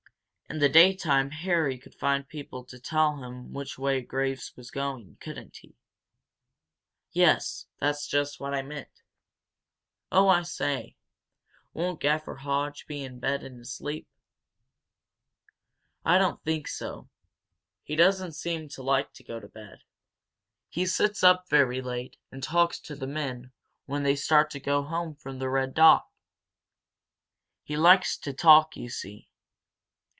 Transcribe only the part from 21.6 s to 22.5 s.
late, and